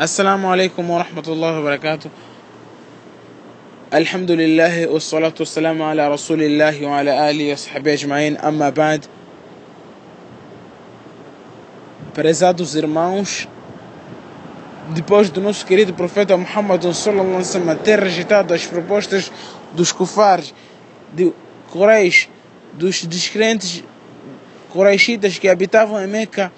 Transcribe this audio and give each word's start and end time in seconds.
السلام 0.00 0.46
عليكم 0.46 0.90
ورحمة 0.90 1.22
الله 1.28 1.58
وبركاته 1.60 2.10
الحمد 3.94 4.30
لله 4.30 4.86
والصلاة 4.86 5.34
والسلام 5.40 5.82
على 5.82 6.08
رسول 6.08 6.42
الله 6.42 6.86
وعلى 6.86 7.30
آله 7.30 7.52
وصحبه 7.52 7.92
أجمعين 7.92 8.36
أما 8.36 8.70
بعد 8.70 9.04
Prezados 12.14 12.74
irmãos, 12.74 13.48
depois 14.88 15.30
do 15.30 15.40
nosso 15.40 15.64
querido 15.64 15.94
profeta 15.94 16.36
Muhammad 16.36 16.82
sallallahu 16.82 17.26
alaihi 17.28 17.36
wasallam 17.36 17.76
ter 17.78 18.00
rejeitado 18.00 18.52
as 18.52 18.66
propostas 18.66 19.30
dos 19.72 19.92
kufares 19.92 20.52
de 21.12 21.32
Quraysh, 21.72 22.28
dos 22.72 23.04
descrentes 23.04 23.84
Quraishitas 24.72 25.38
que 25.38 25.48
habitavam 25.48 26.00
em 26.02 26.06
Meca, 26.06 26.52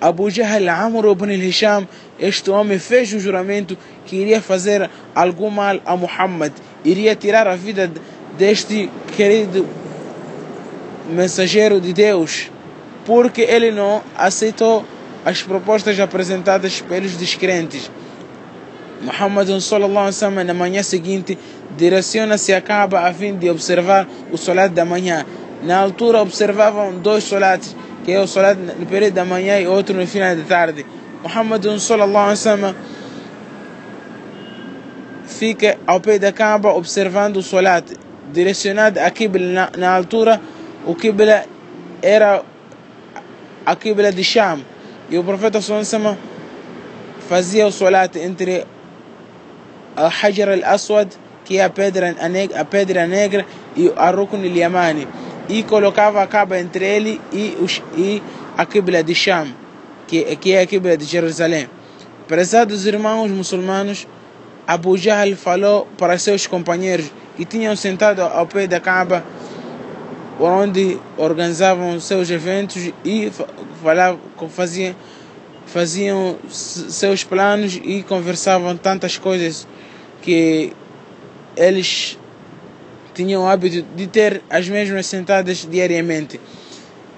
Abu 0.00 0.30
Jahl 0.30 0.68
Amr 0.68 1.10
ibn 1.10 1.30
al-Hisham, 1.30 1.86
este 2.18 2.50
homem 2.50 2.78
fez 2.78 3.12
um 3.12 3.20
juramento 3.20 3.76
que 4.06 4.16
iria 4.16 4.40
fazer 4.40 4.88
algum 5.14 5.50
mal 5.50 5.78
a 5.84 5.96
Muhammad, 5.96 6.52
iria 6.84 7.14
tirar 7.14 7.46
a 7.46 7.54
vida 7.54 7.90
deste 8.38 8.88
querido 9.16 9.66
mensageiro 11.10 11.80
de 11.80 11.92
Deus, 11.92 12.50
porque 13.04 13.42
ele 13.42 13.70
não 13.70 14.02
aceitou 14.16 14.84
as 15.24 15.42
propostas 15.42 16.00
apresentadas 16.00 16.80
pelos 16.80 17.16
descrentes. 17.16 17.90
Muhammad 19.02 19.48
sallallahu 19.60 19.98
alaihi 19.98 20.16
wasallam 20.16 20.44
na 20.44 20.54
manhã 20.54 20.82
seguinte 20.82 21.38
direciona-se 21.76 22.52
a 22.52 22.60
Kaaba 22.60 23.00
a 23.00 23.12
fim 23.12 23.34
de 23.34 23.48
observar 23.50 24.06
o 24.30 24.36
solat 24.36 24.72
da 24.72 24.84
manhã. 24.84 25.24
Na 25.62 25.78
altura 25.78 26.20
observavam 26.22 26.98
dois 26.98 27.24
solats, 27.24 27.76
que 28.10 28.16
é 28.16 28.20
o 28.20 28.26
solat 28.26 28.58
no 28.58 28.86
período 28.86 29.14
da 29.14 29.24
manhã 29.24 29.60
e 29.60 29.68
outro 29.68 29.94
no 29.94 30.04
final 30.04 30.34
da 30.34 30.42
tarde. 30.42 30.84
Muhammad 31.22 31.64
sallallahu 31.78 32.34
alaihi 32.34 32.74
fica 35.26 35.78
ao 35.86 36.00
pé 36.00 36.18
da 36.18 36.32
Kaaba 36.32 36.74
observando 36.74 37.36
o 37.36 37.42
solat, 37.42 37.84
direcionado 38.32 38.98
a 38.98 39.10
Qibla 39.10 39.46
na, 39.46 39.70
na 39.78 39.94
altura, 39.94 40.40
o 40.84 40.96
Qibla 40.96 41.44
era 42.02 42.42
a 43.64 43.76
Qibla 43.76 44.10
de 44.10 44.24
Sham. 44.24 44.58
E 45.08 45.16
o 45.16 45.22
profeta 45.22 45.60
sallallahu 45.60 46.18
fazia 47.28 47.64
o 47.64 47.70
solat 47.70 48.16
entre 48.16 48.66
a 49.94 50.08
Hajar 50.08 50.48
al-Aswad, 50.48 51.10
que 51.44 51.58
é 51.58 51.64
a 51.64 51.70
pedra, 51.70 52.16
a, 52.18 52.60
a 52.60 52.64
pedra 52.64 53.06
negra, 53.06 53.46
e 53.76 53.92
a 53.96 54.10
Rukn 54.10 54.44
al-Yamani. 54.44 55.06
E 55.50 55.64
colocava 55.64 56.22
a 56.22 56.26
Kaaba 56.28 56.60
entre 56.60 56.84
ele 56.84 57.20
e, 57.32 57.56
os, 57.60 57.82
e 57.96 58.22
a 58.56 58.64
Qibla 58.64 59.02
de 59.02 59.14
Sham, 59.14 59.48
que, 60.06 60.36
que 60.36 60.52
é 60.52 60.62
a 60.62 60.66
Qibla 60.66 60.96
de 60.96 61.04
Jerusalém. 61.04 61.68
Prezados 62.28 62.86
irmãos 62.86 63.28
muçulmanos, 63.32 64.06
Abu 64.64 64.96
Jahl 64.96 65.34
falou 65.34 65.88
para 65.98 66.16
seus 66.16 66.46
companheiros 66.46 67.10
que 67.36 67.44
tinham 67.44 67.74
sentado 67.74 68.22
ao 68.22 68.46
pé 68.46 68.68
da 68.68 68.78
Kaaba, 68.78 69.24
onde 70.38 70.96
organizavam 71.16 71.98
seus 71.98 72.30
eventos 72.30 72.92
e 73.04 73.32
falavam, 73.82 74.20
faziam, 74.48 74.94
faziam 75.66 76.36
seus 76.48 77.24
planos 77.24 77.80
e 77.82 78.04
conversavam 78.04 78.76
tantas 78.76 79.18
coisas 79.18 79.66
que 80.22 80.72
eles 81.56 82.16
tinham 83.20 83.42
o 83.42 83.46
hábito 83.46 83.82
de 83.94 84.06
ter 84.06 84.42
as 84.48 84.66
mesmas 84.66 85.04
sentadas 85.04 85.68
diariamente. 85.70 86.40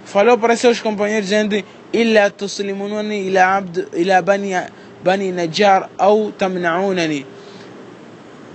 Falou 0.05 0.37
para 0.37 0.57
seus 0.57 0.81
companheiros 0.81 1.29
dizendo: 1.29 1.63
"Illa 1.93 2.29
tuslimunani 2.29 3.29
ila 3.29 3.57
abd 3.57 3.87
ila 3.95 4.21
bani 4.21 4.51
bani 5.05 5.31
Najjar 5.31 5.89
ou 5.99 6.33
tamna'unani." 6.33 7.25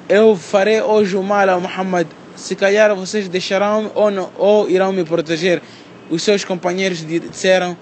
Eu 0.10 0.36
farei 0.36 0.82
hoje 0.82 1.16
o 1.16 1.24
mal 1.24 1.50
a 1.50 1.58
Muhammad. 1.58 2.08
Se 2.36 2.54
calhar 2.56 2.94
vocês 2.96 3.30
deixarão 3.30 3.92
ou 3.96 4.32
ou 4.38 4.70
irão 4.70 4.92
me 4.92 5.06
proteger. 5.06 5.62
Os 6.10 6.22
seus 6.24 6.44
companheiros 6.44 7.06
disseram: 7.06 7.78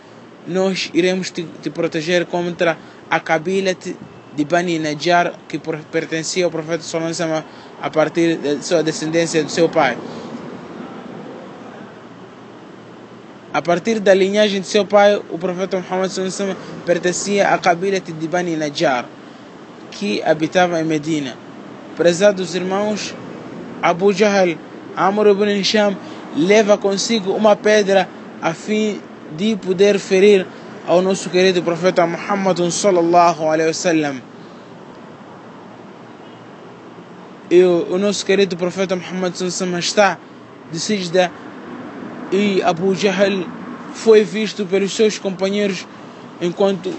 "Nós 0.47 0.91
iremos 0.93 1.31
te, 1.31 1.43
te 1.63 1.71
proteger 1.71 2.27
contra 2.27 2.77
a 3.09 3.19
Kabila 3.19 3.73
de 4.35 4.45
Bani 4.45 4.79
Najjar 4.79 5.33
que 5.47 5.59
pertencia 5.91 6.45
ao 6.45 6.51
profeta 6.51 6.83
Wasallam 6.83 7.43
a 7.81 7.89
partir 7.89 8.37
da 8.37 8.61
sua 8.61 8.83
descendência 8.83 9.43
do 9.43 9.49
seu 9.49 9.69
pai. 9.69 9.97
A 13.53 13.61
partir 13.61 14.01
da 14.01 14.13
linhagem 14.13 14.59
de 14.59 14.67
seu 14.67 14.85
pai, 14.85 15.15
o 15.29 15.37
profeta 15.37 15.77
Muhammad 15.77 16.11
Sallallahu 16.11 16.57
pertencia 16.85 17.53
à 17.53 17.57
Kabila 17.57 17.99
de 18.01 18.27
Bani 18.27 18.57
Najjar, 18.57 19.05
que 19.91 20.21
habitava 20.23 20.81
em 20.81 20.83
Medina. 20.83 21.37
Prezados 21.95 22.53
irmãos, 22.53 23.15
Abu 23.81 24.11
Jahl, 24.11 24.57
Amr 24.95 25.27
ibn 25.27 25.49
Hisham, 25.51 25.95
leva 26.35 26.77
consigo 26.77 27.31
uma 27.31 27.55
pedra 27.55 28.09
a 28.41 28.53
fim 28.53 28.99
de 29.37 29.55
poder 29.55 29.99
ferir 29.99 30.45
ao 30.87 31.01
nosso 31.01 31.29
querido 31.29 31.63
profeta 31.63 32.05
Muhammad 32.05 32.59
sallallahu 32.69 33.49
alaihi 33.49 33.67
wasallam. 33.67 34.21
E 37.49 37.63
o, 37.63 37.97
nosso 37.97 38.25
querido 38.25 38.55
profeta 38.57 38.95
Muhammad 38.95 39.33
sallallahu 39.35 39.79
está 39.79 40.17
de 40.71 40.79
sijda 40.79 41.31
e 42.31 42.61
Abu 42.63 42.93
Jahl 42.95 43.45
foi 43.93 44.23
visto 44.23 44.65
pelos 44.65 44.95
seus 44.95 45.17
companheiros 45.17 45.87
enquanto 46.41 46.93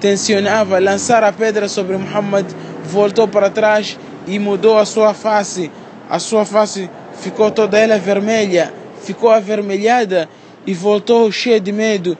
tensionava 0.00 0.78
lançar 0.78 1.24
a 1.24 1.32
pedra 1.32 1.68
sobre 1.68 1.96
Muhammad, 1.96 2.46
voltou 2.84 3.26
para 3.26 3.50
trás 3.50 3.98
e 4.26 4.38
mudou 4.38 4.78
a 4.78 4.84
sua 4.84 5.14
face. 5.14 5.70
A 6.08 6.18
sua 6.18 6.44
face 6.44 6.90
ficou 7.14 7.50
toda 7.50 7.78
ela 7.78 7.98
vermelha, 7.98 8.72
ficou 9.02 9.30
avermelhada 9.30 10.28
e 10.66 10.74
voltou 10.74 11.30
cheio 11.30 11.60
de 11.60 11.72
medo 11.72 12.16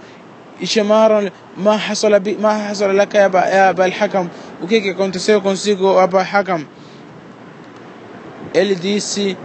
e 0.61 0.67
chamaram 0.67 1.31
ما 1.57 1.77
حصل 1.77 2.23
ما 2.41 2.69
حصل 2.69 2.97
لك 2.97 3.15
يا 3.15 3.71
أبا 3.71 3.87
الحكم 3.87 4.29
o 4.63 4.67
que 4.67 4.81
que 4.81 4.91
aconteceu 4.91 5.41
consigo 5.41 5.99
Abu 5.99 6.19
Hakam 6.19 6.67
ele 8.55 8.75
disse 8.75 9.37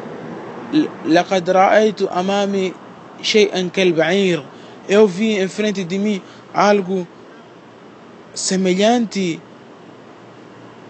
لقد 1.06 1.50
رأيت 1.50 2.02
أمامي 2.02 2.74
شيئا 3.22 3.70
كالبعير 3.74 4.44
eu 4.90 5.08
vi 5.08 5.38
em 5.38 5.48
frente 5.48 5.84
de 5.84 5.98
mim 5.98 6.22
algo 6.54 7.08
semelhante 8.34 9.40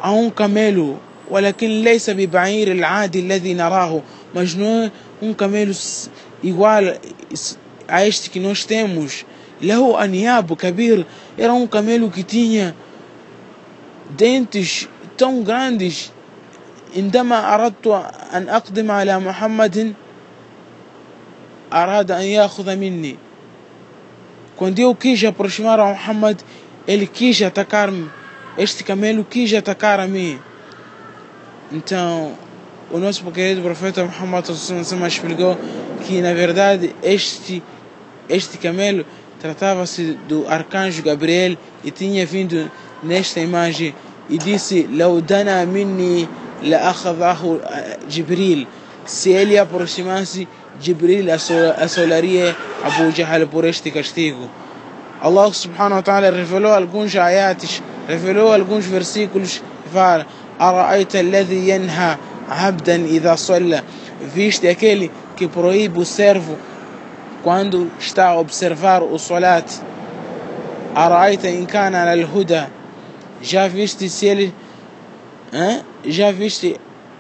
a 0.02 0.12
um 0.12 0.30
camelo 0.30 0.98
ولكن 1.30 1.82
ليس 1.82 2.10
ببعير 2.10 2.72
العادي 2.72 3.20
الذي 3.20 3.54
نراه 3.54 4.02
é 4.36 4.92
um 5.22 5.34
camelo 5.34 5.74
igual 6.44 6.84
a 7.89 8.07
este 8.07 8.31
que 8.31 8.41
nós 8.41 8.65
temos 8.65 9.25
له 9.63 10.05
أنياب 10.05 10.55
كبير 10.57 11.07
era 11.39 11.53
um 11.53 11.67
camelo 11.67 12.11
que 12.11 12.23
tinha 12.23 12.75
dentes 14.11 14.89
tão 15.17 15.43
grandes 15.43 16.11
عندما 16.97 17.55
أردت 17.55 17.87
أن 18.33 18.49
أقدم 18.49 18.91
على 18.91 19.19
محمد 19.19 19.95
أراد 21.73 22.11
أن 22.11 22.23
يأخذ 22.23 22.77
مني 22.77 23.19
quando 24.57 24.79
eu 24.79 24.95
quis 24.95 25.25
aproximar 25.25 25.81
a 25.81 25.87
Muhammad 25.87 26.41
ele 26.87 27.07
quis 27.07 27.43
atacar-me 27.43 28.09
este 28.57 28.85
camelo 28.85 29.25
quis 29.25 29.53
atacar 29.53 29.99
a 29.99 30.07
mim 30.07 30.39
então 31.73 32.33
o 32.93 32.99
nosso 32.99 33.25
querido 33.33 33.63
profeta 33.63 34.05
Muhammad 34.05 34.45
explicou 35.09 35.59
que 36.07 36.21
na 36.21 36.33
verdade 36.33 36.95
este 37.03 37.63
este 38.30 38.60
camelo 38.60 39.06
tratava-se 39.42 40.18
do 40.28 40.48
arcanjo 40.48 41.02
Gabriel 41.02 41.58
e 41.84 41.90
tinha 41.90 42.26
vindo 42.26 42.70
nesta 43.02 43.40
imagem 43.40 43.96
e 44.30 44.38
disse: 44.38 44.88
Laudana 44.92 45.66
minni 45.66 46.30
la 46.62 46.90
akhadahu 46.90 47.60
eh, 47.64 47.98
Jibril. 48.08 48.68
Se 49.06 49.32
ele 49.32 49.58
aproximasse, 49.58 50.48
Jibril 50.80 51.26
assolaria 51.32 52.56
Abu 52.84 53.12
Jahl 53.12 53.48
por 53.48 53.66
este 53.66 53.90
castigo. 53.90 54.48
Allah 55.22 55.52
subhanahu 55.52 55.96
wa 55.96 56.02
ta'ala 56.04 56.30
revelou 56.30 56.72
alguns 56.72 57.16
ayates, 57.16 57.82
revelou 58.08 58.54
alguns 58.54 58.86
versículos. 58.86 59.64
Fala: 59.92 60.28
Ara'aita 60.60 61.18
alladhi 61.18 61.70
yanha 61.70 62.20
abdan 62.48 63.08
idha 63.08 63.36
salla. 63.38 63.84
Viste 64.36 64.68
aquele 64.68 65.10
que 65.36 65.48
proíbe 65.48 66.00
o 66.00 66.06
servo 66.06 66.58
quando 67.44 67.92
está 68.00 68.30
a 68.30 68.40
observar 68.40 69.04
o 69.04 69.18
salat 69.18 69.70
كان 71.68 71.96
على 71.96 72.14
الهدى 72.14 72.64
já 73.42 73.68
viste 73.68 74.10
se 74.10 74.26
ele 74.26 74.54
hein? 75.54 75.82
já 76.06 76.32
viste 76.32 76.76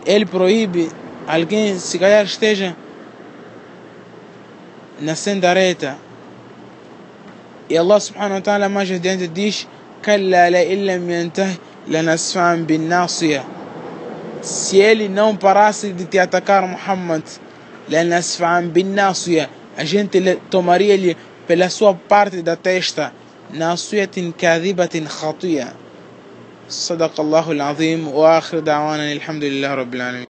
ele 0.05 0.25
proíbe 0.25 0.89
alguém 1.27 1.79
se 1.79 1.97
calhar 1.97 2.25
esteja 2.25 2.75
na 4.99 5.15
senda 5.15 5.53
reta 5.53 5.97
e 7.69 7.77
Allah 7.77 7.99
subhanahu 7.99 8.35
wa 8.35 8.41
ta'ala 8.41 8.67
mais 8.67 8.91
adiante 8.91 9.27
diz 9.27 9.67
كلا 10.05 10.49
لئن 10.49 10.85
لم 10.85 11.09
ينته 11.09 11.55
لنسفعا 11.87 12.55
بالناصية 12.55 13.43
se 14.41 14.77
ele 14.77 15.09
não 15.09 15.35
parasse 15.35 15.91
de 15.91 16.05
te 16.05 16.17
atacar 16.17 16.63
Muhammad 16.67 17.23
لنسفعا 17.89 18.61
بالناصية 18.61 19.49
a 19.81 19.83
gente 19.85 20.17
tomaria-lhe 20.53 21.15
pela 21.47 21.67
sua 21.69 21.93
parte 22.11 22.41
da 22.49 22.55
testa 22.55 23.05
ناصية 23.53 24.31
كاذبة 24.37 25.05
خطيئة 25.07 25.73
صدق 26.69 27.19
الله 27.19 27.51
العظيم 27.51 28.07
وآخر 28.07 28.59
دعوانا 28.59 29.11
الحمد 29.11 29.43
لله 29.43 29.73
رب 29.73 29.93
العالمين 29.95 30.28